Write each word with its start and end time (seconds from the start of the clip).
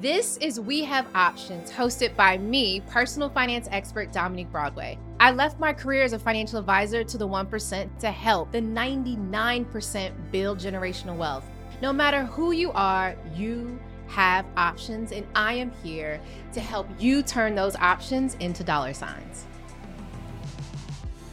This 0.00 0.36
is 0.42 0.60
We 0.60 0.84
Have 0.84 1.06
Options, 1.14 1.72
hosted 1.72 2.14
by 2.16 2.36
me, 2.36 2.80
personal 2.80 3.30
finance 3.30 3.66
expert 3.70 4.12
Dominique 4.12 4.52
Broadway. 4.52 4.98
I 5.20 5.30
left 5.30 5.58
my 5.58 5.72
career 5.72 6.02
as 6.02 6.12
a 6.12 6.18
financial 6.18 6.58
advisor 6.58 7.02
to 7.02 7.16
the 7.16 7.26
1% 7.26 7.98
to 8.00 8.10
help 8.10 8.52
the 8.52 8.60
99% 8.60 10.12
build 10.30 10.58
generational 10.58 11.16
wealth. 11.16 11.46
No 11.80 11.94
matter 11.94 12.26
who 12.26 12.52
you 12.52 12.72
are, 12.72 13.16
you 13.34 13.80
have 14.08 14.44
options, 14.58 15.12
and 15.12 15.26
I 15.34 15.54
am 15.54 15.72
here 15.82 16.20
to 16.52 16.60
help 16.60 16.88
you 16.98 17.22
turn 17.22 17.54
those 17.54 17.74
options 17.76 18.34
into 18.34 18.62
dollar 18.62 18.92
signs. 18.92 19.46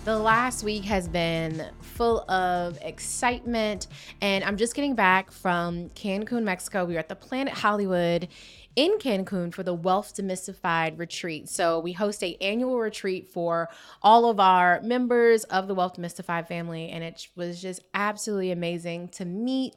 The 0.03 0.19
last 0.19 0.65
week 0.65 0.83
has 0.83 1.07
been 1.07 1.65
full 1.79 2.29
of 2.29 2.77
excitement, 2.81 3.87
and 4.19 4.43
I'm 4.43 4.57
just 4.57 4.75
getting 4.75 4.95
back 4.95 5.31
from 5.31 5.87
Cancun, 5.91 6.43
Mexico. 6.43 6.83
We 6.83 6.95
were 6.95 6.99
at 6.99 7.07
the 7.07 7.15
Planet 7.15 7.53
Hollywood 7.53 8.27
in 8.75 8.97
Cancun 8.97 9.53
for 9.53 9.63
the 9.63 9.73
Wealth 9.73 10.13
Demystified 10.13 10.99
retreat. 10.99 11.47
So 11.47 11.79
we 11.79 11.93
host 11.93 12.21
a 12.21 12.35
annual 12.41 12.77
retreat 12.79 13.29
for 13.29 13.69
all 14.01 14.29
of 14.29 14.41
our 14.41 14.81
members 14.81 15.45
of 15.45 15.69
the 15.69 15.73
Wealth 15.73 15.95
Demystified 15.95 16.49
family, 16.49 16.89
and 16.89 17.01
it 17.01 17.29
was 17.37 17.61
just 17.61 17.79
absolutely 17.93 18.51
amazing 18.51 19.07
to 19.09 19.23
meet 19.23 19.73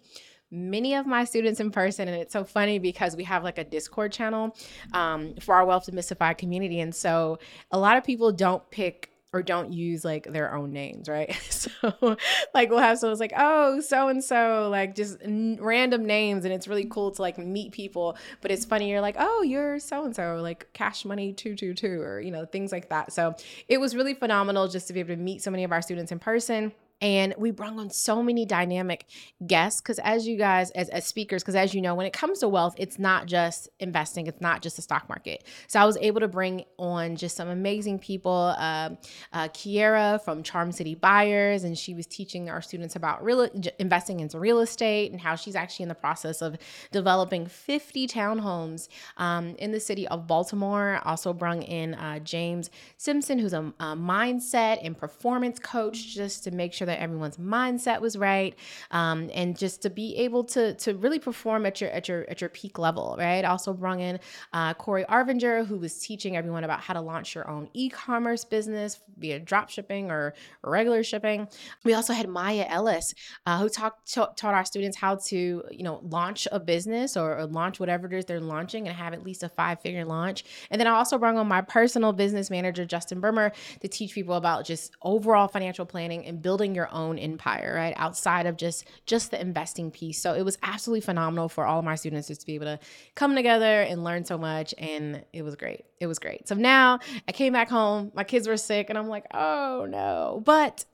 many 0.50 0.96
of 0.96 1.06
my 1.06 1.22
students 1.22 1.60
in 1.60 1.70
person 1.70 2.06
and 2.06 2.16
it's 2.16 2.32
so 2.32 2.44
funny 2.44 2.78
because 2.78 3.16
we 3.16 3.24
have 3.24 3.42
like 3.42 3.58
a 3.58 3.64
discord 3.64 4.12
channel 4.12 4.56
um, 4.92 5.34
for 5.40 5.56
our 5.56 5.66
wealth 5.66 5.86
demystified 5.90 6.38
community 6.38 6.78
and 6.78 6.94
so 6.94 7.36
a 7.72 7.78
lot 7.78 7.96
of 7.96 8.04
people 8.04 8.30
don't 8.30 8.70
pick 8.70 9.10
or 9.32 9.42
don't 9.42 9.72
use 9.72 10.04
like 10.04 10.24
their 10.32 10.54
own 10.54 10.72
names, 10.72 11.08
right? 11.08 11.36
So 11.66 12.16
like 12.54 12.70
we'll 12.70 12.78
have 12.78 12.98
someone's 12.98 13.20
like, 13.20 13.32
oh, 13.36 13.80
so 13.80 14.08
and 14.08 14.22
so, 14.22 14.68
like 14.70 14.94
just 14.94 15.18
n- 15.22 15.58
random 15.60 16.06
names, 16.06 16.44
and 16.44 16.54
it's 16.54 16.68
really 16.68 16.84
mm. 16.84 16.90
cool 16.90 17.10
to 17.10 17.22
like 17.22 17.38
meet 17.38 17.72
people. 17.72 18.16
But 18.40 18.50
it's 18.50 18.64
funny, 18.64 18.88
you're 18.88 19.00
like, 19.00 19.16
oh, 19.18 19.42
you're 19.42 19.78
so 19.80 20.04
and 20.04 20.14
so, 20.14 20.38
like 20.40 20.72
Cash 20.72 21.04
Money 21.04 21.32
two 21.32 21.56
two 21.56 21.74
two, 21.74 22.00
or 22.00 22.20
you 22.20 22.30
know 22.30 22.44
things 22.44 22.72
like 22.72 22.88
that. 22.90 23.12
So 23.12 23.34
it 23.68 23.78
was 23.78 23.96
really 23.96 24.14
phenomenal 24.14 24.68
just 24.68 24.86
to 24.88 24.92
be 24.92 25.00
able 25.00 25.16
to 25.16 25.16
meet 25.16 25.42
so 25.42 25.50
many 25.50 25.64
of 25.64 25.72
our 25.72 25.82
students 25.82 26.12
in 26.12 26.18
person 26.18 26.72
and 27.00 27.34
we 27.36 27.50
brought 27.50 27.74
on 27.74 27.90
so 27.90 28.22
many 28.22 28.46
dynamic 28.46 29.06
guests 29.46 29.80
because 29.80 29.98
as 29.98 30.26
you 30.26 30.36
guys 30.36 30.70
as, 30.70 30.88
as 30.88 31.06
speakers 31.06 31.42
because 31.42 31.54
as 31.54 31.74
you 31.74 31.82
know 31.82 31.94
when 31.94 32.06
it 32.06 32.12
comes 32.12 32.38
to 32.38 32.48
wealth 32.48 32.74
it's 32.78 32.98
not 32.98 33.26
just 33.26 33.68
investing 33.80 34.26
it's 34.26 34.40
not 34.40 34.62
just 34.62 34.76
the 34.76 34.82
stock 34.82 35.08
market. 35.08 35.44
So 35.68 35.80
i 35.80 35.84
was 35.84 35.98
able 35.98 36.20
to 36.20 36.28
bring 36.28 36.64
on 36.78 37.16
just 37.16 37.36
some 37.36 37.48
amazing 37.48 37.98
people 37.98 38.54
uh, 38.58 38.90
uh, 39.32 39.48
kiera 39.48 40.22
from 40.24 40.42
charm 40.42 40.72
city 40.72 40.94
buyers 40.94 41.64
and 41.64 41.76
she 41.76 41.92
was 41.92 42.06
teaching 42.06 42.48
our 42.48 42.62
students 42.62 42.96
about 42.96 43.22
real 43.22 43.48
investing 43.78 44.20
into 44.20 44.38
real 44.38 44.60
estate 44.60 45.12
and 45.12 45.20
how 45.20 45.34
she's 45.34 45.56
actually 45.56 45.82
in 45.84 45.88
the 45.88 45.94
process 45.94 46.40
of 46.40 46.56
developing 46.92 47.46
50 47.46 48.06
townhomes 48.06 48.88
um, 49.18 49.54
in 49.58 49.72
the 49.72 49.80
city 49.80 50.08
of 50.08 50.26
baltimore. 50.26 51.00
Also 51.04 51.32
brought 51.32 51.62
in 51.62 51.94
uh, 51.94 52.18
james 52.20 52.70
simpson 52.96 53.38
who's 53.38 53.52
a, 53.52 53.72
a 53.80 53.94
mindset 53.96 54.78
and 54.82 54.96
performance 54.96 55.58
coach 55.58 56.14
just 56.14 56.42
to 56.44 56.50
make 56.50 56.72
sure 56.72 56.85
sure 56.86 56.94
that 56.94 57.02
everyone's 57.02 57.36
mindset 57.36 58.00
was 58.00 58.16
right, 58.16 58.54
um, 58.90 59.30
and 59.34 59.58
just 59.58 59.82
to 59.82 59.90
be 59.90 60.16
able 60.16 60.44
to 60.44 60.74
to 60.74 60.94
really 60.94 61.18
perform 61.18 61.66
at 61.66 61.80
your 61.80 61.90
at 61.90 62.08
your 62.08 62.24
at 62.28 62.40
your 62.40 62.50
peak 62.50 62.78
level, 62.78 63.16
right? 63.18 63.44
Also 63.44 63.72
brought 63.72 64.00
in 64.00 64.18
uh, 64.52 64.74
Corey 64.74 65.04
Arvinger, 65.04 65.66
who 65.66 65.78
was 65.78 65.98
teaching 65.98 66.36
everyone 66.36 66.64
about 66.64 66.80
how 66.80 66.94
to 66.94 67.00
launch 67.00 67.34
your 67.34 67.48
own 67.48 67.68
e-commerce 67.74 68.44
business 68.44 69.00
via 69.18 69.38
drop 69.38 69.70
shipping 69.70 70.10
or 70.10 70.34
regular 70.62 71.02
shipping. 71.02 71.48
We 71.84 71.94
also 71.94 72.12
had 72.12 72.28
Maya 72.28 72.66
Ellis, 72.68 73.14
uh, 73.46 73.58
who 73.58 73.68
talked 73.68 74.12
taught 74.12 74.42
our 74.42 74.64
students 74.64 74.96
how 74.96 75.16
to 75.16 75.62
you 75.70 75.82
know 75.82 76.00
launch 76.02 76.48
a 76.52 76.60
business 76.60 77.16
or, 77.16 77.38
or 77.38 77.46
launch 77.46 77.80
whatever 77.80 78.06
it 78.06 78.12
is 78.12 78.24
they're 78.24 78.40
launching 78.40 78.88
and 78.88 78.96
have 78.96 79.12
at 79.12 79.22
least 79.22 79.42
a 79.42 79.48
five 79.48 79.80
figure 79.80 80.04
launch. 80.04 80.44
And 80.70 80.80
then 80.80 80.86
I 80.86 80.90
also 80.90 81.18
brought 81.18 81.36
on 81.36 81.48
my 81.48 81.60
personal 81.60 82.12
business 82.12 82.50
manager 82.50 82.84
Justin 82.84 83.20
Burmer 83.20 83.52
to 83.80 83.88
teach 83.88 84.14
people 84.14 84.34
about 84.34 84.64
just 84.64 84.94
overall 85.02 85.48
financial 85.48 85.86
planning 85.86 86.26
and 86.26 86.40
building 86.42 86.74
your 86.76 86.92
own 86.92 87.18
empire, 87.18 87.72
right? 87.74 87.94
Outside 87.96 88.46
of 88.46 88.56
just 88.56 88.86
just 89.06 89.32
the 89.32 89.40
investing 89.40 89.90
piece. 89.90 90.20
So 90.22 90.34
it 90.34 90.44
was 90.44 90.58
absolutely 90.62 91.00
phenomenal 91.00 91.48
for 91.48 91.66
all 91.66 91.80
of 91.80 91.84
my 91.84 91.96
students 91.96 92.28
just 92.28 92.42
to 92.42 92.46
be 92.46 92.54
able 92.54 92.66
to 92.66 92.78
come 93.16 93.34
together 93.34 93.82
and 93.82 94.04
learn 94.04 94.24
so 94.24 94.38
much 94.38 94.74
and 94.78 95.24
it 95.32 95.42
was 95.42 95.56
great. 95.56 95.84
It 96.00 96.06
was 96.06 96.20
great. 96.20 96.46
So 96.46 96.54
now 96.54 97.00
I 97.28 97.32
came 97.32 97.52
back 97.52 97.68
home, 97.68 98.12
my 98.14 98.22
kids 98.22 98.46
were 98.46 98.56
sick 98.56 98.90
and 98.90 98.98
I'm 98.98 99.08
like, 99.08 99.26
"Oh 99.34 99.86
no." 99.88 100.42
But 100.44 100.84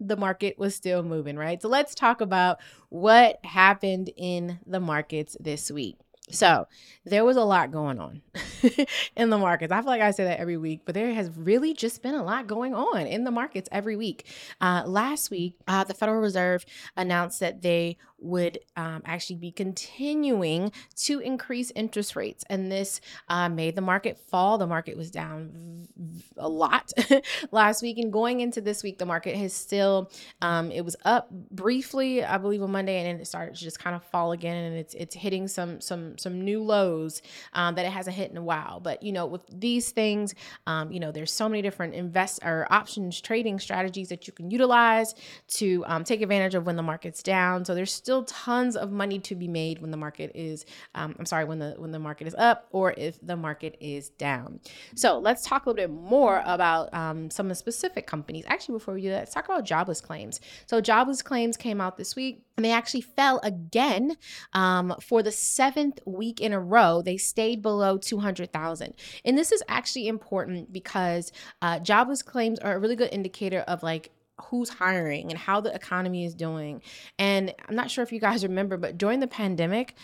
the 0.00 0.16
market 0.16 0.58
was 0.58 0.74
still 0.74 1.02
moving, 1.02 1.36
right? 1.36 1.60
So 1.60 1.68
let's 1.68 1.94
talk 1.94 2.20
about 2.20 2.58
what 2.88 3.38
happened 3.44 4.10
in 4.16 4.58
the 4.66 4.80
markets 4.80 5.36
this 5.38 5.70
week. 5.70 5.96
So 6.32 6.66
there 7.04 7.24
was 7.24 7.36
a 7.36 7.44
lot 7.44 7.72
going 7.72 7.98
on 8.00 8.22
in 9.16 9.30
the 9.30 9.38
markets. 9.38 9.72
I 9.72 9.80
feel 9.80 9.88
like 9.88 10.00
I 10.00 10.12
say 10.12 10.24
that 10.24 10.40
every 10.40 10.56
week, 10.56 10.82
but 10.84 10.94
there 10.94 11.12
has 11.12 11.30
really 11.36 11.74
just 11.74 12.02
been 12.02 12.14
a 12.14 12.22
lot 12.22 12.46
going 12.46 12.74
on 12.74 13.06
in 13.06 13.24
the 13.24 13.30
markets 13.30 13.68
every 13.72 13.96
week. 13.96 14.26
Uh, 14.60 14.82
last 14.86 15.30
week, 15.30 15.56
uh, 15.66 15.84
the 15.84 15.94
Federal 15.94 16.20
Reserve 16.20 16.64
announced 16.96 17.40
that 17.40 17.62
they 17.62 17.96
would 18.22 18.58
um, 18.76 19.02
actually 19.04 19.36
be 19.36 19.50
continuing 19.50 20.70
to 20.94 21.18
increase 21.18 21.72
interest 21.74 22.14
rates. 22.14 22.44
And 22.48 22.70
this 22.70 23.00
uh, 23.28 23.48
made 23.48 23.74
the 23.74 23.82
market 23.82 24.16
fall. 24.16 24.58
The 24.58 24.66
market 24.66 24.96
was 24.96 25.10
down 25.10 25.88
a 26.36 26.48
lot 26.48 26.92
last 27.50 27.82
week. 27.82 27.98
And 27.98 28.12
going 28.12 28.40
into 28.40 28.60
this 28.60 28.82
week, 28.82 28.98
the 28.98 29.06
market 29.06 29.36
has 29.36 29.52
still, 29.52 30.10
um, 30.40 30.70
it 30.70 30.82
was 30.82 30.96
up 31.04 31.30
briefly, 31.30 32.24
I 32.24 32.38
believe, 32.38 32.62
on 32.62 32.70
Monday, 32.70 32.98
and 32.98 33.06
then 33.08 33.20
it 33.20 33.26
started 33.26 33.56
to 33.56 33.60
just 33.60 33.80
kind 33.80 33.96
of 33.96 34.04
fall 34.04 34.32
again. 34.32 34.56
And 34.56 34.76
it's 34.76 34.94
it's 34.94 35.14
hitting 35.14 35.48
some 35.48 35.80
some 35.80 36.16
some 36.22 36.40
new 36.40 36.62
lows 36.62 37.22
um, 37.52 37.74
that 37.74 37.84
it 37.84 37.92
hasn't 37.92 38.16
hit 38.16 38.30
in 38.30 38.36
a 38.36 38.42
while. 38.42 38.80
But, 38.80 39.02
you 39.02 39.12
know, 39.12 39.26
with 39.26 39.42
these 39.52 39.90
things, 39.90 40.34
um, 40.66 40.92
you 40.92 41.00
know, 41.00 41.12
there's 41.12 41.32
so 41.32 41.48
many 41.48 41.62
different 41.62 41.94
invest 41.94 42.40
or 42.44 42.66
options 42.70 43.20
trading 43.20 43.58
strategies 43.58 44.08
that 44.08 44.26
you 44.26 44.32
can 44.32 44.50
utilize 44.50 45.14
to 45.48 45.84
um, 45.86 46.04
take 46.04 46.22
advantage 46.22 46.54
of 46.54 46.66
when 46.66 46.76
the 46.76 46.82
market's 46.82 47.22
down. 47.22 47.64
So 47.64 47.74
there's 47.74 47.92
still 47.92 48.24
tons 48.24 48.76
of 48.76 48.90
money 48.90 49.18
to 49.18 49.34
be 49.34 49.48
made 49.48 49.80
when 49.80 49.90
the 49.90 49.96
market 49.96 50.32
is 50.34 50.64
um, 50.94 51.14
i'm 51.18 51.26
sorry 51.26 51.44
when 51.44 51.58
the 51.58 51.74
when 51.78 51.90
the 51.90 51.98
market 51.98 52.26
is 52.26 52.34
up 52.36 52.66
or 52.70 52.94
if 52.96 53.18
the 53.22 53.36
market 53.36 53.76
is 53.80 54.10
down 54.10 54.60
so 54.94 55.18
let's 55.18 55.44
talk 55.44 55.66
a 55.66 55.68
little 55.68 55.88
bit 55.88 55.90
more 55.90 56.42
about 56.44 56.92
um, 56.94 57.30
some 57.30 57.46
of 57.46 57.50
the 57.50 57.54
specific 57.54 58.06
companies 58.06 58.44
actually 58.48 58.74
before 58.74 58.94
we 58.94 59.02
do 59.02 59.08
that 59.10 59.18
let's 59.18 59.34
talk 59.34 59.44
about 59.44 59.64
jobless 59.64 60.00
claims 60.00 60.40
so 60.66 60.80
jobless 60.80 61.22
claims 61.22 61.56
came 61.56 61.80
out 61.80 61.96
this 61.96 62.16
week 62.16 62.44
and 62.56 62.64
they 62.64 62.72
actually 62.72 63.00
fell 63.00 63.40
again 63.42 64.16
um, 64.52 64.94
for 65.00 65.22
the 65.22 65.32
seventh 65.32 65.98
week 66.06 66.40
in 66.40 66.52
a 66.52 66.60
row. 66.60 67.02
They 67.02 67.16
stayed 67.16 67.62
below 67.62 67.98
200,000. 67.98 68.94
And 69.24 69.38
this 69.38 69.52
is 69.52 69.62
actually 69.68 70.08
important 70.08 70.72
because 70.72 71.32
uh, 71.60 71.78
jobless 71.78 72.22
claims 72.22 72.58
are 72.58 72.74
a 72.74 72.78
really 72.78 72.96
good 72.96 73.10
indicator 73.12 73.60
of 73.60 73.82
like 73.82 74.10
who's 74.40 74.68
hiring 74.68 75.30
and 75.30 75.38
how 75.38 75.60
the 75.60 75.74
economy 75.74 76.24
is 76.24 76.34
doing. 76.34 76.82
And 77.18 77.54
I'm 77.68 77.76
not 77.76 77.90
sure 77.90 78.02
if 78.02 78.12
you 78.12 78.20
guys 78.20 78.42
remember, 78.42 78.76
but 78.76 78.98
during 78.98 79.20
the 79.20 79.26
pandemic, 79.26 79.94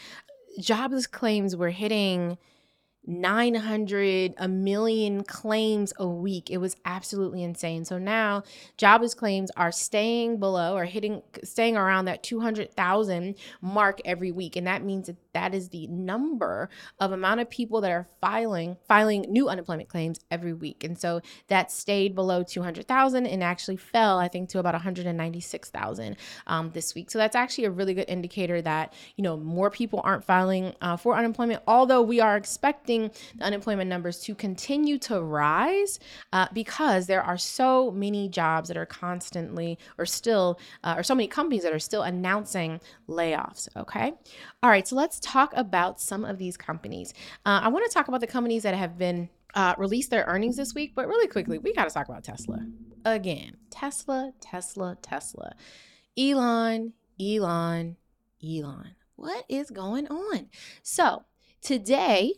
jobless 0.60 1.06
claims 1.06 1.56
were 1.56 1.70
hitting 1.70 2.38
900 3.06 4.34
a 4.36 4.48
million 4.48 5.24
claims 5.24 5.94
a 5.98 6.06
week. 6.06 6.50
It 6.50 6.58
was 6.58 6.76
absolutely 6.84 7.42
insane. 7.42 7.86
So 7.86 7.96
now 7.98 8.42
jobless 8.76 9.14
claims 9.14 9.50
are 9.56 9.72
staying 9.72 10.38
below 10.38 10.76
or 10.76 10.84
hitting 10.84 11.22
staying 11.42 11.76
around 11.76 12.04
that 12.04 12.22
200,000 12.22 13.34
mark 13.62 14.00
every 14.04 14.30
week. 14.30 14.56
And 14.56 14.66
that 14.66 14.84
means 14.84 15.06
that 15.06 15.16
that 15.32 15.54
is 15.54 15.70
the 15.70 15.86
number 15.86 16.68
of 17.00 17.12
amount 17.12 17.40
of 17.40 17.48
people 17.48 17.80
that 17.80 17.90
are 17.90 18.06
filing 18.20 18.76
filing 18.86 19.24
new 19.28 19.48
unemployment 19.48 19.88
claims 19.88 20.20
every 20.30 20.52
week. 20.52 20.84
And 20.84 20.98
so 20.98 21.22
that 21.48 21.70
stayed 21.72 22.14
below 22.14 22.42
200,000 22.42 23.26
and 23.26 23.42
actually 23.42 23.76
fell 23.76 24.18
I 24.18 24.28
think 24.28 24.50
to 24.50 24.58
about 24.58 24.74
196,000 24.74 26.16
um, 26.46 26.70
this 26.74 26.94
week. 26.94 27.10
So 27.10 27.18
that's 27.18 27.36
actually 27.36 27.64
a 27.64 27.70
really 27.70 27.94
good 27.94 28.08
indicator 28.08 28.60
that 28.62 28.92
you 29.16 29.24
know 29.24 29.36
more 29.36 29.70
people 29.70 30.02
aren't 30.04 30.24
filing 30.24 30.74
uh, 30.82 30.98
for 30.98 31.16
unemployment 31.16 31.62
although 31.66 32.02
we 32.02 32.20
are 32.20 32.36
expecting 32.36 32.97
expecting 33.04 33.38
the 33.38 33.44
unemployment 33.44 33.88
numbers 33.88 34.20
to 34.20 34.34
continue 34.34 34.98
to 34.98 35.22
rise 35.22 35.98
uh, 36.32 36.46
because 36.52 37.06
there 37.06 37.22
are 37.22 37.38
so 37.38 37.90
many 37.90 38.28
jobs 38.28 38.68
that 38.68 38.76
are 38.76 38.86
constantly 38.86 39.78
or 39.96 40.06
still, 40.06 40.58
uh, 40.84 40.94
or 40.96 41.02
so 41.02 41.14
many 41.14 41.28
companies 41.28 41.62
that 41.62 41.72
are 41.72 41.78
still 41.78 42.02
announcing 42.02 42.80
layoffs. 43.08 43.68
Okay. 43.76 44.12
All 44.62 44.70
right. 44.70 44.86
So 44.86 44.96
let's 44.96 45.20
talk 45.20 45.52
about 45.56 46.00
some 46.00 46.24
of 46.24 46.38
these 46.38 46.56
companies. 46.56 47.14
Uh, 47.46 47.60
I 47.62 47.68
want 47.68 47.88
to 47.88 47.92
talk 47.92 48.08
about 48.08 48.20
the 48.20 48.26
companies 48.26 48.62
that 48.62 48.74
have 48.74 48.98
been 48.98 49.28
uh, 49.54 49.74
released 49.78 50.10
their 50.10 50.24
earnings 50.24 50.56
this 50.56 50.74
week, 50.74 50.92
but 50.94 51.08
really 51.08 51.26
quickly, 51.26 51.58
we 51.58 51.72
got 51.72 51.88
to 51.88 51.94
talk 51.94 52.08
about 52.08 52.22
Tesla. 52.22 52.66
Again, 53.04 53.56
Tesla, 53.70 54.32
Tesla, 54.40 54.96
Tesla. 55.00 55.54
Elon, 56.18 56.92
Elon, 57.20 57.96
Elon. 58.44 58.94
What 59.16 59.44
is 59.48 59.70
going 59.70 60.06
on? 60.08 60.48
So, 60.82 61.24
today 61.62 62.34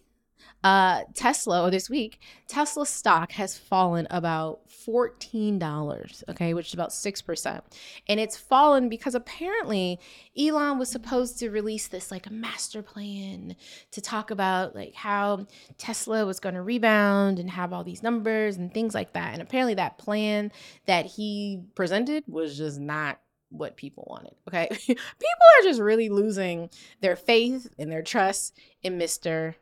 uh, 0.63 1.03
Tesla 1.15 1.71
this 1.71 1.89
week, 1.89 2.21
Tesla 2.47 2.85
stock 2.85 3.33
has 3.33 3.57
fallen 3.57 4.07
about 4.11 4.61
$14, 4.69 6.25
okay, 6.29 6.55
which 6.55 6.69
is 6.69 6.75
about 6.75 6.91
6%. 6.91 7.61
And 8.09 8.21
it's 8.21 8.37
fallen 8.37 8.89
because 8.89 9.15
apparently 9.15 9.99
Elon 10.39 10.79
was 10.79 10.91
supposed 10.91 11.39
to 11.39 11.51
release 11.51 11.89
this 11.89 12.11
like 12.11 12.27
a 12.27 12.33
master 12.33 12.83
plan 12.83 13.57
to 13.93 14.01
talk 14.01 14.31
about 14.31 14.75
like 14.75 14.95
how 14.95 15.47
Tesla 15.79 16.27
was 16.27 16.41
going 16.41 16.55
to 16.55 16.63
rebound 16.63 17.39
and 17.39 17.51
have 17.51 17.73
all 17.73 17.85
these 17.85 18.03
numbers 18.03 18.57
and 18.57 18.73
things 18.73 18.95
like 18.95 19.15
that. 19.15 19.33
And 19.33 19.43
apparently 19.43 19.75
that 19.75 19.99
plan 19.99 20.53
that 20.87 21.07
he 21.07 21.63
presented 21.75 22.25
was 22.27 22.59
just 22.59 22.79
not 22.79 23.19
what 23.51 23.77
people 23.77 24.07
wanted. 24.11 24.35
Okay. 24.49 24.69
people 24.87 24.97
are 24.99 25.65
just 25.65 25.81
really 25.81 26.09
losing 26.09 26.71
their 27.01 27.17
faith 27.17 27.69
and 27.79 27.91
their 27.91 28.03
trust 28.03 28.57
in 28.83 28.99
Mr. 28.99 29.55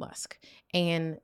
Musk. 0.00 0.38
And 0.74 1.18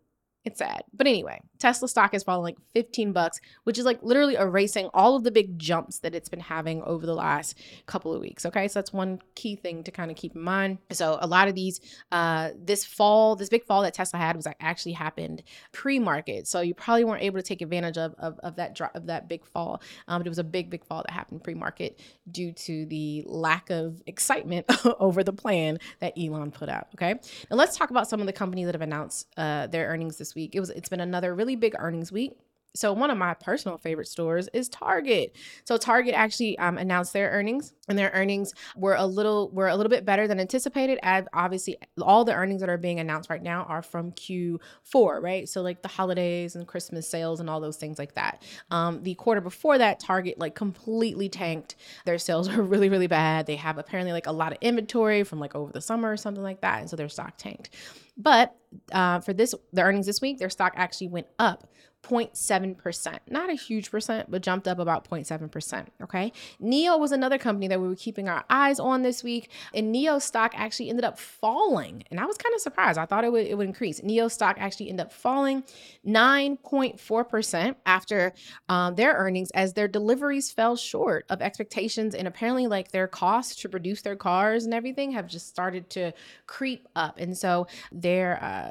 it's 0.47 0.61
sad. 0.61 0.85
But 0.95 1.09
anyway, 1.09 1.41
Tesla 1.59 1.89
stock 1.89 2.13
has 2.13 2.23
fallen 2.23 2.45
like 2.45 2.57
15 2.73 3.13
bucks, 3.13 3.41
which 3.65 3.79
is 3.79 3.85
like 3.85 3.99
literally 4.01 4.37
erasing 4.37 4.89
all 4.95 5.17
of 5.17 5.25
the 5.25 5.33
big 5.33 5.59
jumps 5.59 5.99
that 5.99 6.15
it's 6.15 6.29
been 6.29 6.39
having 6.39 6.83
over 6.83 7.05
the 7.05 7.15
last 7.15 7.59
couple 7.87 8.15
of 8.15 8.21
weeks. 8.21 8.47
Okay. 8.47 8.69
So 8.69 8.79
that's 8.79 8.93
one 8.93 9.19
key 9.35 9.57
thing 9.57 9.83
to 9.83 9.91
kind 9.91 10.09
of 10.09 10.17
keep 10.17 10.37
in 10.37 10.43
mind. 10.43 10.79
So 10.93 11.19
a 11.21 11.27
lot 11.27 11.49
of 11.49 11.57
these, 11.57 11.81
uh, 12.13 12.51
this 12.57 12.85
fall, 12.85 13.35
this 13.35 13.49
big 13.49 13.65
fall 13.65 13.83
that 13.83 13.95
Tesla 13.95 14.21
had 14.21 14.37
was 14.37 14.47
like 14.47 14.57
actually 14.61 14.93
happened 14.93 15.43
pre-market. 15.73 16.47
So 16.47 16.61
you 16.61 16.75
probably 16.75 17.03
weren't 17.03 17.25
able 17.25 17.41
to 17.41 17.43
take 17.43 17.61
advantage 17.61 17.99
of, 17.99 18.15
of, 18.17 18.39
of 18.39 18.55
that 18.55 18.77
drop 18.77 18.95
of 18.95 19.07
that 19.07 19.29
big 19.29 19.45
fall. 19.45 19.83
Um, 20.07 20.21
but 20.21 20.29
it 20.29 20.31
was 20.31 20.39
a 20.39 20.45
big, 20.45 20.71
big 20.71 20.85
fall 20.85 21.03
that 21.03 21.11
happened 21.11 21.43
pre-market 21.43 21.99
due 22.31 22.53
to 22.53 22.87
the 22.87 23.25
lack 23.27 23.71
of 23.71 24.01
excitement 24.07 24.67
over 25.01 25.25
the 25.25 25.33
plan 25.33 25.79
that 25.99 26.13
Elon 26.17 26.53
put 26.53 26.69
out. 26.69 26.87
Okay. 26.95 27.15
Now 27.51 27.57
let's 27.57 27.77
talk 27.77 27.91
about 27.91 28.09
some 28.09 28.21
of 28.21 28.27
the 28.27 28.33
companies 28.33 28.67
that 28.67 28.77
have 28.77 28.83
announced 28.83 29.27
uh, 29.37 29.67
their 29.67 29.89
earnings 29.89 30.19
this 30.19 30.36
week. 30.37 30.55
It 30.55 30.61
was 30.61 30.71
it's 30.71 30.89
been 30.89 31.01
another 31.01 31.35
really 31.35 31.57
big 31.57 31.75
earnings 31.79 32.13
week. 32.13 32.39
So 32.77 32.93
one 32.93 33.11
of 33.11 33.19
my 33.19 33.35
personal 33.35 33.79
favorite 33.79 34.09
stores 34.09 34.49
is 34.53 34.69
Target. 34.69 35.37
So 35.65 35.77
Target 35.77 36.15
actually 36.15 36.59
um, 36.59 36.79
announced 36.79 37.13
their 37.13 37.31
earnings, 37.31 37.73
and 37.89 37.99
their 37.99 38.11
earnings 38.15 38.53
were 38.77 38.95
a 38.95 39.07
little 39.07 39.51
were 39.51 39.69
a 39.69 39.77
little 39.77 39.91
bit 39.91 40.05
better 40.05 40.29
than 40.29 40.41
anticipated. 40.41 40.99
And 41.03 41.29
obviously, 41.33 41.77
all 42.01 42.25
the 42.25 42.35
earnings 42.35 42.61
that 42.61 42.69
are 42.69 42.79
being 42.79 43.01
announced 43.01 43.31
right 43.31 43.43
now 43.43 43.65
are 43.65 43.83
from 43.83 44.13
Q4, 44.13 45.23
right? 45.23 45.49
So 45.49 45.63
like 45.63 45.83
the 45.83 45.89
holidays 45.89 46.57
and 46.57 46.67
Christmas 46.67 47.09
sales 47.09 47.41
and 47.41 47.49
all 47.49 47.61
those 47.61 47.77
things 47.77 47.99
like 47.99 48.15
that. 48.15 48.43
Um, 48.71 49.03
the 49.03 49.15
quarter 49.15 49.41
before 49.41 49.79
that, 49.79 50.01
Target 50.01 50.39
like 50.39 50.55
completely 50.55 51.29
tanked. 51.29 51.77
Their 52.05 52.19
sales 52.19 52.49
were 52.55 52.63
really 52.63 52.89
really 52.89 53.07
bad. 53.07 53.47
They 53.47 53.57
have 53.57 53.79
apparently 53.79 54.13
like 54.13 54.27
a 54.27 54.33
lot 54.33 54.53
of 54.53 54.59
inventory 54.61 55.25
from 55.25 55.41
like 55.41 55.55
over 55.55 55.73
the 55.73 55.81
summer 55.81 56.11
or 56.11 56.17
something 56.17 56.43
like 56.43 56.61
that, 56.61 56.81
and 56.81 56.91
so 56.91 56.97
their 56.97 57.09
stock 57.09 57.37
tanked. 57.39 57.71
But 58.17 58.57
uh, 58.93 59.21
for 59.21 59.33
this, 59.33 59.55
the 59.73 59.83
earnings 59.83 60.07
this 60.07 60.21
week, 60.21 60.39
their 60.39 60.51
stock 60.51 60.73
actually 60.77 61.09
went 61.09 61.27
up 61.39 61.69
0.7%. 62.07 63.19
Not 63.29 63.51
a 63.51 63.55
huge 63.55 63.91
percent, 63.91 64.31
but 64.31 64.43
jumped 64.43 64.69
up 64.69 64.79
about 64.79 65.09
0.7%. 65.09 65.87
Okay. 66.03 66.33
NIO 66.63 66.99
was 66.99 67.13
another 67.13 67.39
company 67.39 67.69
that 67.69 67.81
we 67.81 67.89
were 67.89 67.97
keeping 67.97 68.29
our 68.29 68.45
eyes 68.49 68.79
on 68.79 69.03
this 69.03 69.25
week. 69.25 69.51
And 69.75 69.95
NIO 69.95 70.21
stock 70.21 70.53
actually 70.55 70.91
ended 70.91 71.05
up 71.05 71.19
falling. 71.19 72.05
And 72.11 72.21
I 72.21 72.27
was 72.27 72.37
kind 72.37 72.55
of 72.55 72.61
surprised. 72.61 72.99
I 72.99 73.07
thought 73.07 73.25
it 73.25 73.33
would, 73.33 73.47
it 73.47 73.57
would 73.57 73.67
increase. 73.67 74.01
NIO 74.01 74.31
stock 74.31 74.57
actually 74.59 74.89
ended 74.89 75.07
up 75.07 75.13
falling 75.13 75.65
9.4% 76.07 77.77
after 77.85 78.33
um, 78.69 78.95
their 78.95 79.15
earnings 79.15 79.51
as 79.53 79.73
their 79.75 79.89
deliveries 79.89 80.53
fell 80.53 80.77
short 80.77 81.27
of 81.29 81.43
expectations. 81.43 82.15
And 82.15 82.29
apparently, 82.29 82.67
like 82.67 82.93
their 82.93 83.09
costs 83.09 83.57
to 83.63 83.69
produce 83.69 84.03
their 84.03 84.17
cars 84.17 84.65
and 84.65 84.75
everything 84.75 85.13
have 85.13 85.27
just 85.27 85.49
started 85.49 85.91
to 85.91 86.13
creep 86.47 86.87
up. 86.95 87.19
And 87.19 87.37
so 87.37 87.67
their, 87.91 88.43
uh, 88.43 88.71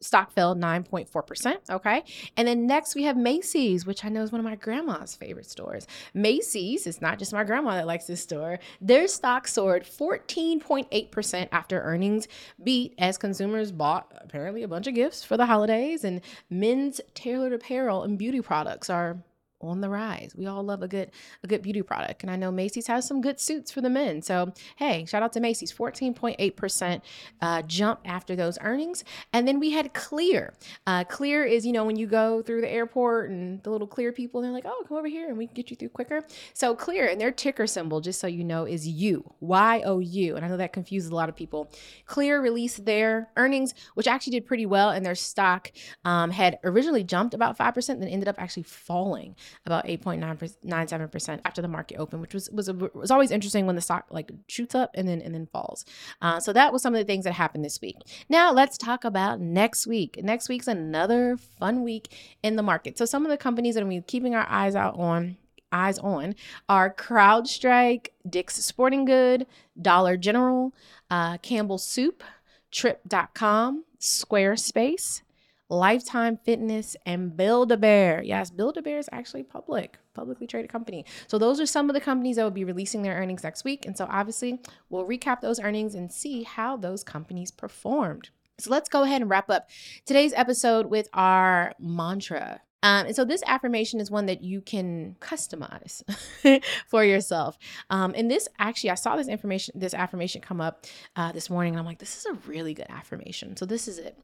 stock 0.00 0.32
fell 0.32 0.54
9.4%. 0.56 1.70
Okay. 1.70 2.04
And 2.36 2.48
then 2.48 2.66
next 2.66 2.94
we 2.94 3.04
have 3.04 3.16
Macy's, 3.16 3.86
which 3.86 4.04
I 4.04 4.08
know 4.08 4.22
is 4.22 4.32
one 4.32 4.40
of 4.40 4.44
my 4.44 4.56
grandma's 4.56 5.14
favorite 5.14 5.48
stores. 5.48 5.86
Macy's, 6.14 6.86
it's 6.86 7.00
not 7.00 7.18
just 7.18 7.32
my 7.32 7.44
grandma 7.44 7.76
that 7.76 7.86
likes 7.86 8.06
this 8.06 8.22
store. 8.22 8.58
Their 8.80 9.08
stock 9.08 9.46
soared 9.46 9.84
14.8% 9.84 11.48
after 11.52 11.80
earnings 11.80 12.28
beat 12.62 12.94
as 12.98 13.18
consumers 13.18 13.72
bought 13.72 14.12
apparently 14.16 14.62
a 14.62 14.68
bunch 14.68 14.86
of 14.86 14.94
gifts 14.94 15.22
for 15.22 15.36
the 15.36 15.46
holidays 15.46 16.04
and 16.04 16.20
men's 16.48 17.00
tailored 17.14 17.52
apparel 17.52 18.02
and 18.02 18.18
beauty 18.18 18.40
products 18.40 18.88
are 18.90 19.18
on 19.60 19.80
the 19.80 19.88
rise. 19.88 20.32
We 20.36 20.46
all 20.46 20.62
love 20.62 20.82
a 20.82 20.88
good 20.88 21.10
a 21.42 21.46
good 21.46 21.62
beauty 21.62 21.82
product, 21.82 22.22
and 22.22 22.30
I 22.30 22.36
know 22.36 22.50
Macy's 22.50 22.86
has 22.86 23.06
some 23.06 23.20
good 23.20 23.38
suits 23.38 23.70
for 23.70 23.80
the 23.80 23.90
men. 23.90 24.22
So 24.22 24.52
hey, 24.76 25.04
shout 25.04 25.22
out 25.22 25.32
to 25.34 25.40
Macy's, 25.40 25.72
fourteen 25.72 26.14
point 26.14 26.36
eight 26.38 26.56
percent 26.56 27.04
uh, 27.40 27.62
jump 27.62 28.00
after 28.04 28.34
those 28.36 28.58
earnings, 28.60 29.04
and 29.32 29.46
then 29.46 29.60
we 29.60 29.70
had 29.70 29.92
Clear. 29.94 30.54
Uh, 30.86 31.04
Clear 31.04 31.44
is 31.44 31.66
you 31.66 31.72
know 31.72 31.84
when 31.84 31.96
you 31.96 32.06
go 32.06 32.42
through 32.42 32.60
the 32.60 32.70
airport 32.70 33.30
and 33.30 33.62
the 33.62 33.70
little 33.70 33.86
Clear 33.86 34.12
people, 34.12 34.40
they're 34.40 34.50
like, 34.50 34.66
oh, 34.66 34.84
come 34.88 34.96
over 34.96 35.08
here 35.08 35.28
and 35.28 35.36
we 35.36 35.46
can 35.46 35.54
get 35.54 35.70
you 35.70 35.76
through 35.76 35.90
quicker. 35.90 36.22
So 36.54 36.74
Clear 36.74 37.06
and 37.06 37.20
their 37.20 37.30
ticker 37.30 37.66
symbol, 37.66 38.00
just 38.00 38.20
so 38.20 38.26
you 38.26 38.44
know, 38.44 38.64
is 38.64 38.86
U 38.86 39.34
Y 39.40 39.82
O 39.84 39.98
U, 39.98 40.36
and 40.36 40.44
I 40.44 40.48
know 40.48 40.56
that 40.56 40.72
confuses 40.72 41.10
a 41.10 41.14
lot 41.14 41.28
of 41.28 41.36
people. 41.36 41.70
Clear 42.06 42.40
released 42.40 42.84
their 42.84 43.30
earnings, 43.36 43.74
which 43.94 44.06
actually 44.06 44.32
did 44.32 44.46
pretty 44.46 44.66
well, 44.66 44.90
and 44.90 45.04
their 45.04 45.14
stock 45.14 45.70
um, 46.04 46.30
had 46.30 46.58
originally 46.64 47.04
jumped 47.04 47.34
about 47.34 47.56
five 47.56 47.74
percent, 47.74 48.00
then 48.00 48.08
ended 48.08 48.28
up 48.28 48.36
actually 48.38 48.62
falling 48.62 49.36
about 49.66 49.86
8.97% 49.86 51.40
after 51.44 51.62
the 51.62 51.68
market 51.68 51.96
opened, 51.96 52.22
which 52.22 52.34
was 52.34 52.50
was 52.50 52.68
a, 52.68 52.74
was 52.74 53.10
always 53.10 53.30
interesting 53.30 53.66
when 53.66 53.76
the 53.76 53.82
stock 53.82 54.06
like 54.10 54.30
shoots 54.48 54.74
up 54.74 54.90
and 54.94 55.06
then 55.08 55.20
and 55.20 55.34
then 55.34 55.46
falls. 55.46 55.84
Uh, 56.22 56.40
so 56.40 56.52
that 56.52 56.72
was 56.72 56.82
some 56.82 56.94
of 56.94 56.98
the 56.98 57.04
things 57.04 57.24
that 57.24 57.32
happened 57.32 57.64
this 57.64 57.80
week. 57.80 57.96
Now 58.28 58.52
let's 58.52 58.78
talk 58.78 59.04
about 59.04 59.40
next 59.40 59.86
week. 59.86 60.20
Next 60.22 60.48
week's 60.48 60.68
another 60.68 61.36
fun 61.36 61.82
week 61.82 62.14
in 62.42 62.56
the 62.56 62.62
market. 62.62 62.98
So 62.98 63.04
some 63.04 63.24
of 63.24 63.30
the 63.30 63.36
companies 63.36 63.74
that 63.74 63.86
we're 63.86 64.02
keeping 64.02 64.34
our 64.34 64.46
eyes 64.48 64.74
out 64.74 64.98
on 64.98 65.36
eyes 65.72 65.98
on 65.98 66.34
are 66.68 66.92
CrowdStrike, 66.92 68.08
Dick's 68.28 68.56
Sporting 68.56 69.04
Good, 69.04 69.46
Dollar 69.80 70.16
General, 70.16 70.72
uh, 71.10 71.38
Campbell 71.38 71.78
Soup, 71.78 72.22
Trip.com, 72.70 73.84
Squarespace, 74.00 75.22
Lifetime 75.70 76.36
Fitness, 76.44 76.96
and 77.06 77.36
Build 77.36 77.70
a 77.72 77.76
Bear. 77.76 78.22
Yes, 78.22 78.50
Build 78.50 78.76
a 78.76 78.82
Bear 78.82 78.98
is 78.98 79.08
actually 79.12 79.44
public, 79.44 79.98
publicly 80.14 80.46
traded 80.46 80.70
company. 80.70 81.04
So 81.28 81.38
those 81.38 81.60
are 81.60 81.66
some 81.66 81.88
of 81.88 81.94
the 81.94 82.00
companies 82.00 82.36
that 82.36 82.42
will 82.42 82.50
be 82.50 82.64
releasing 82.64 83.02
their 83.02 83.14
earnings 83.14 83.44
next 83.44 83.64
week. 83.64 83.86
And 83.86 83.96
so 83.96 84.06
obviously, 84.10 84.60
we'll 84.88 85.06
recap 85.06 85.40
those 85.40 85.60
earnings 85.60 85.94
and 85.94 86.12
see 86.12 86.42
how 86.42 86.76
those 86.76 87.04
companies 87.04 87.50
performed. 87.50 88.30
So 88.58 88.70
let's 88.70 88.88
go 88.88 89.04
ahead 89.04 89.22
and 89.22 89.30
wrap 89.30 89.48
up 89.48 89.70
today's 90.04 90.34
episode 90.34 90.86
with 90.86 91.08
our 91.14 91.72
mantra. 91.78 92.60
Um, 92.82 93.06
and 93.06 93.16
so 93.16 93.24
this 93.24 93.42
affirmation 93.46 94.00
is 94.00 94.10
one 94.10 94.26
that 94.26 94.42
you 94.42 94.60
can 94.60 95.16
customize 95.20 96.02
for 96.86 97.04
yourself. 97.04 97.58
Um, 97.90 98.14
and 98.16 98.30
this 98.30 98.48
actually, 98.58 98.90
I 98.90 98.94
saw 98.94 99.16
this 99.16 99.28
information, 99.28 99.78
this 99.78 99.94
affirmation 99.94 100.40
come 100.40 100.60
up 100.60 100.86
uh, 101.16 101.32
this 101.32 101.50
morning, 101.50 101.74
and 101.74 101.80
I'm 101.80 101.86
like, 101.86 101.98
this 101.98 102.16
is 102.16 102.26
a 102.26 102.48
really 102.48 102.74
good 102.74 102.86
affirmation. 102.88 103.56
So 103.56 103.66
this 103.66 103.86
is 103.86 103.98
it. 103.98 104.16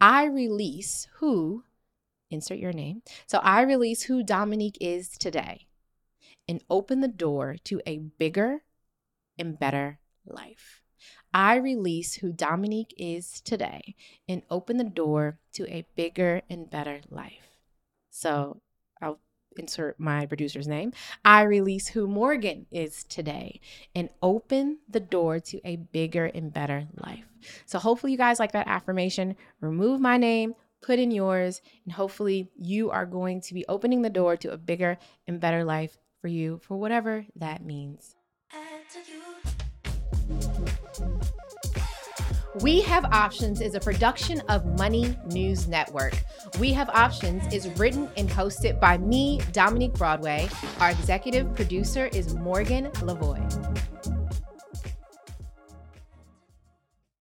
I 0.00 0.26
release 0.26 1.08
who, 1.14 1.64
insert 2.30 2.58
your 2.58 2.72
name. 2.72 3.02
So 3.26 3.38
I 3.38 3.62
release 3.62 4.02
who 4.02 4.22
Dominique 4.22 4.78
is 4.80 5.10
today, 5.18 5.66
and 6.48 6.62
open 6.70 7.00
the 7.00 7.08
door 7.08 7.56
to 7.64 7.80
a 7.86 7.98
bigger 7.98 8.62
and 9.38 9.58
better 9.58 9.98
life. 10.26 10.82
I 11.32 11.56
release 11.56 12.14
who 12.14 12.32
Dominique 12.32 12.94
is 12.96 13.40
today 13.40 13.96
and 14.28 14.42
open 14.50 14.76
the 14.76 14.84
door 14.84 15.40
to 15.54 15.66
a 15.68 15.84
bigger 15.96 16.42
and 16.48 16.70
better 16.70 17.00
life. 17.10 17.43
So 18.14 18.60
I'll 19.02 19.18
insert 19.56 19.98
my 19.98 20.24
producer's 20.26 20.68
name. 20.68 20.92
I 21.24 21.42
release 21.42 21.88
who 21.88 22.06
Morgan 22.06 22.66
is 22.70 23.02
today 23.02 23.60
and 23.92 24.08
open 24.22 24.78
the 24.88 25.00
door 25.00 25.40
to 25.40 25.60
a 25.64 25.76
bigger 25.76 26.26
and 26.26 26.52
better 26.52 26.86
life. 27.04 27.24
So 27.66 27.80
hopefully 27.80 28.12
you 28.12 28.18
guys 28.18 28.38
like 28.38 28.52
that 28.52 28.68
affirmation. 28.68 29.34
Remove 29.60 30.00
my 30.00 30.16
name, 30.16 30.54
put 30.80 31.00
in 31.00 31.10
yours, 31.10 31.60
and 31.84 31.92
hopefully 31.92 32.52
you 32.56 32.88
are 32.90 33.04
going 33.04 33.40
to 33.40 33.52
be 33.52 33.66
opening 33.68 34.02
the 34.02 34.10
door 34.10 34.36
to 34.36 34.52
a 34.52 34.56
bigger 34.56 34.96
and 35.26 35.40
better 35.40 35.64
life 35.64 35.98
for 36.20 36.28
you 36.28 36.60
for 36.62 36.76
whatever 36.76 37.26
that 37.34 37.64
means. 37.64 38.14
We 42.60 42.82
Have 42.82 43.04
Options 43.06 43.60
is 43.60 43.74
a 43.74 43.80
production 43.80 44.40
of 44.48 44.64
Money 44.78 45.18
News 45.26 45.66
Network. 45.66 46.16
We 46.60 46.72
Have 46.72 46.88
Options 46.90 47.52
is 47.52 47.66
written 47.80 48.08
and 48.16 48.30
hosted 48.30 48.78
by 48.78 48.96
me, 48.98 49.40
Dominique 49.50 49.94
Broadway. 49.94 50.48
Our 50.78 50.92
executive 50.92 51.52
producer 51.56 52.06
is 52.06 52.34
Morgan 52.36 52.90
Lavoie. 53.00 53.73